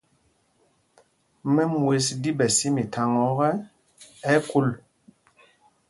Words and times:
Mɛm 1.53 1.71
wɛ̄ 1.85 1.99
ɗí 2.21 2.29
ɓɛ̌ 2.37 2.47
sī 2.55 2.67
mitháŋá 2.75 3.19
ɔ́kɛ, 3.31 3.47
ɛ́ 4.31 4.35
ɛ́ 4.39 4.43
kūl. 4.49 4.67